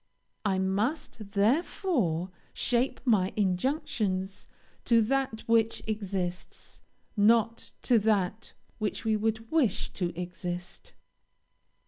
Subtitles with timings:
[0.43, 4.47] I must, therefore, shape my injunctions
[4.85, 6.81] to that which exists,
[7.15, 10.93] not to that which we would wish to exist.